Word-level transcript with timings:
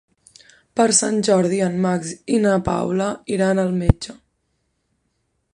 Per 0.79 0.87
Sant 0.99 1.19
Jordi 1.27 1.59
en 1.67 1.77
Max 1.83 2.15
i 2.37 2.41
na 2.47 2.55
Paula 2.71 3.13
iran 3.39 3.65
al 3.67 3.73
metge. 3.85 4.21